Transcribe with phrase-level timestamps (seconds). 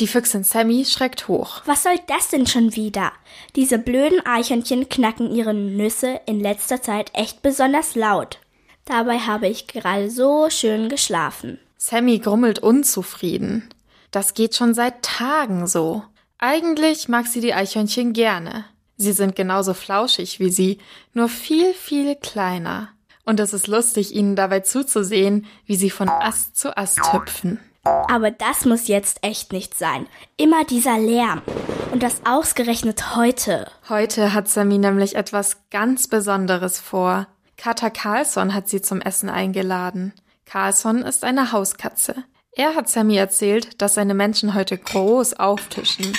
[0.00, 1.62] Die Füchsin Sammy schreckt hoch.
[1.66, 3.12] Was soll das denn schon wieder?
[3.54, 8.40] Diese blöden Eichhörnchen knacken ihre Nüsse in letzter Zeit echt besonders laut.
[8.86, 11.58] Dabei habe ich gerade so schön geschlafen.
[11.78, 13.68] Sammy grummelt unzufrieden.
[14.10, 16.02] Das geht schon seit Tagen so.
[16.38, 18.64] Eigentlich mag sie die Eichhörnchen gerne.
[18.96, 20.78] Sie sind genauso flauschig wie sie,
[21.12, 22.90] nur viel, viel kleiner.
[23.24, 27.60] Und es ist lustig, ihnen dabei zuzusehen, wie sie von Ast zu Ast hüpfen.
[27.84, 30.06] Aber das muss jetzt echt nicht sein.
[30.36, 31.42] Immer dieser Lärm.
[31.92, 33.70] Und das ausgerechnet heute.
[33.88, 37.26] Heute hat Sammy nämlich etwas ganz Besonderes vor.
[37.56, 40.12] Kater Carlson hat sie zum Essen eingeladen.
[40.44, 42.24] Carlson ist eine Hauskatze.
[42.52, 46.12] Er hat Sammy erzählt, dass seine Menschen heute groß auftischen.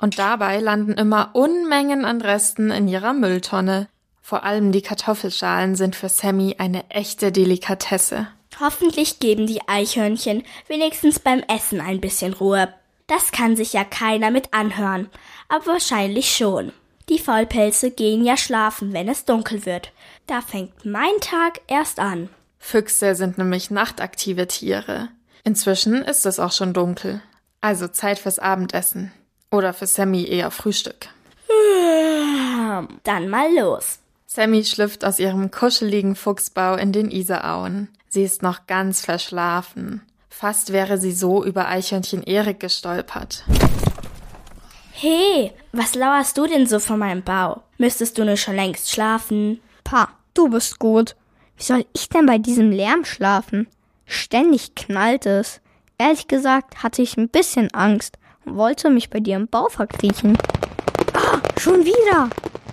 [0.00, 3.88] Und dabei landen immer Unmengen an Resten in ihrer Mülltonne.
[4.22, 8.28] Vor allem die Kartoffelschalen sind für Sammy eine echte Delikatesse.
[8.60, 12.72] Hoffentlich geben die Eichhörnchen wenigstens beim Essen ein bisschen Ruhe.
[13.06, 15.08] Das kann sich ja keiner mit anhören,
[15.48, 16.72] aber wahrscheinlich schon.
[17.08, 19.92] Die Faulpelze gehen ja schlafen, wenn es dunkel wird.
[20.26, 22.28] Da fängt mein Tag erst an.
[22.58, 25.08] Füchse sind nämlich nachtaktive Tiere.
[25.42, 27.22] Inzwischen ist es auch schon dunkel.
[27.60, 29.10] Also Zeit fürs Abendessen.
[29.50, 31.08] Oder für Sammy eher Frühstück.
[33.02, 33.98] Dann mal los.
[34.26, 37.88] Sammy schlüpft aus ihrem kuscheligen Fuchsbau in den Isarauen.
[38.12, 40.02] Sie ist noch ganz verschlafen.
[40.28, 43.44] Fast wäre sie so über Eichhörnchen Erik gestolpert.
[44.90, 47.62] Hey, was lauerst du denn so von meinem Bau?
[47.78, 49.60] Müsstest du nur schon längst schlafen?
[49.84, 51.14] Pa, du bist gut.
[51.56, 53.68] Wie soll ich denn bei diesem Lärm schlafen?
[54.06, 55.60] Ständig knallt es.
[55.96, 60.36] Ehrlich gesagt hatte ich ein bisschen Angst und wollte mich bei dir im Bau verkriechen.
[61.14, 62.28] Ah, schon wieder.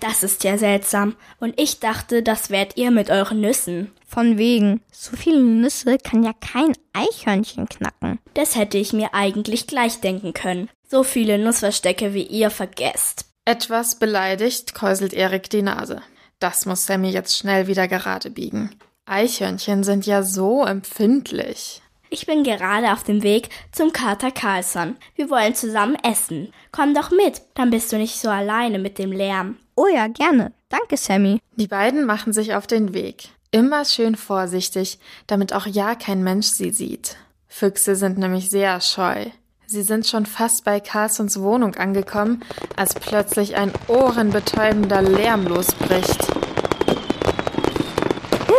[0.00, 1.16] Das ist ja seltsam.
[1.40, 3.92] Und ich dachte, das wärt ihr mit euren Nüssen.
[4.06, 4.80] Von wegen.
[4.92, 8.18] So viele Nüsse kann ja kein Eichhörnchen knacken.
[8.34, 10.68] Das hätte ich mir eigentlich gleich denken können.
[10.88, 13.26] So viele Nussverstecke wie ihr vergesst.
[13.44, 16.02] Etwas beleidigt kräuselt Erik die Nase.
[16.38, 18.70] Das muss Sammy jetzt schnell wieder gerade biegen.
[19.06, 21.82] Eichhörnchen sind ja so empfindlich.
[22.10, 24.96] Ich bin gerade auf dem Weg zum Kater Carlson.
[25.14, 26.52] Wir wollen zusammen essen.
[26.72, 29.56] Komm doch mit, dann bist du nicht so alleine mit dem Lärm.
[29.74, 30.52] Oh ja, gerne.
[30.70, 31.38] Danke, Sammy.
[31.56, 33.28] Die beiden machen sich auf den Weg.
[33.50, 37.16] Immer schön vorsichtig, damit auch ja kein Mensch sie sieht.
[37.46, 39.26] Füchse sind nämlich sehr scheu.
[39.66, 42.42] Sie sind schon fast bei Carlsons Wohnung angekommen,
[42.76, 46.37] als plötzlich ein ohrenbetäubender Lärm losbricht.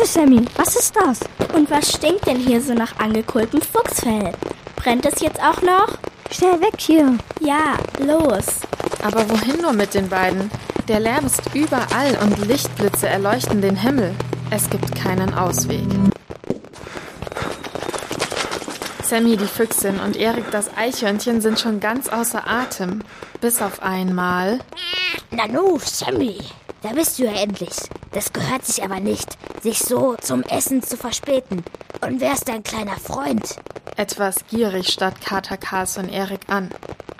[0.00, 1.20] Hilfe, Sammy, was ist das?
[1.54, 4.32] Und was stinkt denn hier so nach angekohltem Fuchsfell?
[4.76, 5.98] Brennt es jetzt auch noch?
[6.30, 7.18] Schnell weg hier.
[7.40, 8.46] Ja, los.
[9.02, 10.50] Aber wohin nur mit den beiden?
[10.88, 14.14] Der Lärm ist überall und Lichtblitze erleuchten den Himmel.
[14.50, 15.86] Es gibt keinen Ausweg.
[19.02, 23.02] Sammy die Füchsin und Erik das Eichhörnchen sind schon ganz außer Atem.
[23.40, 24.60] Bis auf einmal.
[25.30, 26.38] Nanu, Sammy,
[26.82, 27.74] da bist du ja endlich.
[28.12, 31.62] Das gehört sich aber nicht, sich so zum Essen zu verspäten.
[32.00, 33.56] Und wer ist dein kleiner Freund?
[33.96, 36.70] Etwas gierig starrt Kater Carlson Erik an.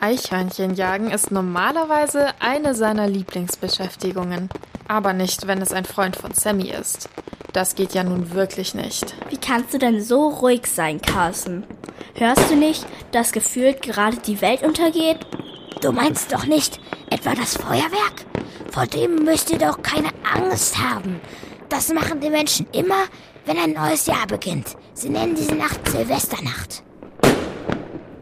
[0.00, 4.48] Eichhörnchen jagen ist normalerweise eine seiner Lieblingsbeschäftigungen.
[4.88, 7.08] Aber nicht, wenn es ein Freund von Sammy ist.
[7.52, 9.14] Das geht ja nun wirklich nicht.
[9.28, 11.64] Wie kannst du denn so ruhig sein, Carlson?
[12.14, 15.18] Hörst du nicht, dass gefühlt gerade die Welt untergeht?
[15.80, 18.29] Du meinst doch nicht etwa das Feuerwerk?
[18.70, 21.20] Vor dem müsst ihr doch keine Angst haben.
[21.68, 23.04] Das machen die Menschen immer,
[23.44, 24.76] wenn ein neues Jahr beginnt.
[24.94, 26.84] Sie nennen diese Nacht Silvesternacht.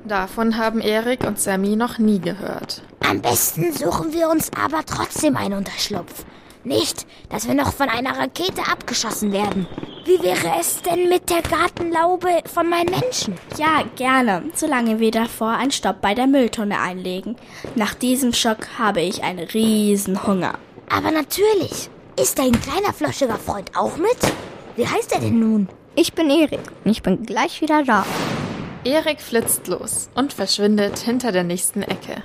[0.06, 2.82] Davon haben Erik und Sammy noch nie gehört.
[3.06, 6.24] Am besten suchen wir uns aber trotzdem einen Unterschlupf.
[6.64, 9.66] Nicht, dass wir noch von einer Rakete abgeschossen werden.
[10.08, 13.34] Wie wäre es denn mit der Gartenlaube von meinen Menschen?
[13.58, 17.36] Ja, gerne, solange wir davor einen Stopp bei der Mülltonne einlegen.
[17.74, 20.54] Nach diesem Schock habe ich einen riesen Hunger.
[20.88, 21.90] Aber natürlich.
[22.18, 24.16] Ist dein kleiner floschiger Freund auch mit?
[24.76, 25.68] Wie heißt er denn nun?
[25.94, 28.06] Ich bin Erik und ich bin gleich wieder da.
[28.84, 32.22] Erik flitzt los und verschwindet hinter der nächsten Ecke.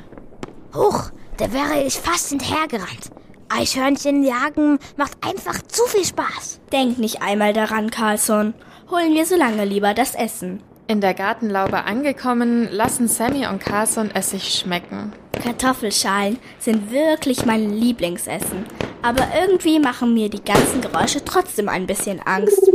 [0.74, 3.12] Huch, da wäre ich fast hinterhergerannt.
[3.56, 6.60] Eichhörnchen jagen macht einfach zu viel Spaß.
[6.72, 8.54] Denk nicht einmal daran, Carlson.
[8.90, 10.62] Holen wir so lange lieber das Essen.
[10.88, 15.14] In der Gartenlaube angekommen, lassen Sammy und Carlson es sich schmecken.
[15.44, 18.66] Kartoffelschalen sind wirklich mein Lieblingsessen.
[19.02, 22.72] Aber irgendwie machen mir die ganzen Geräusche trotzdem ein bisschen Angst.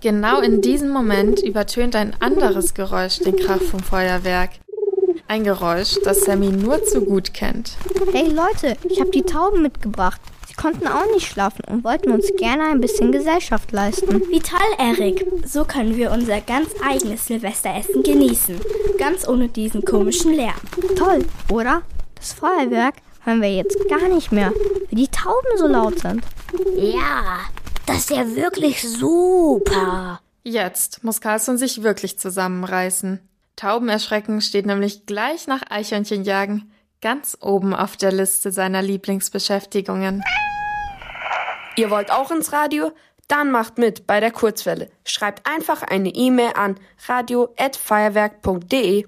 [0.00, 4.50] Genau in diesem Moment übertönt ein anderes Geräusch den Krach vom Feuerwerk.
[5.26, 7.76] Ein Geräusch, das Sammy nur zu gut kennt.
[8.12, 10.20] Hey Leute, ich habe die Tauben mitgebracht.
[10.46, 14.22] Sie konnten auch nicht schlafen und wollten uns gerne ein bisschen Gesellschaft leisten.
[14.28, 15.26] Wie toll, Erik.
[15.46, 18.60] So können wir unser ganz eigenes Silvesteressen genießen.
[18.98, 20.60] Ganz ohne diesen komischen Lärm.
[20.96, 21.82] Toll, oder?
[22.16, 26.22] Das Feuerwerk hören wir jetzt gar nicht mehr, weil die Tauben so laut sind.
[26.76, 27.40] Ja,
[27.86, 30.20] das ist ja wirklich super.
[30.42, 33.20] Jetzt muss Carlson sich wirklich zusammenreißen.
[33.56, 40.22] Taubenerschrecken steht nämlich gleich nach Eichhörnchenjagen ganz oben auf der Liste seiner Lieblingsbeschäftigungen.
[41.76, 42.92] Ihr wollt auch ins Radio?
[43.28, 44.90] Dann macht mit bei der Kurzwelle.
[45.04, 49.06] Schreibt einfach eine E-Mail an radio@feuerwerk.de.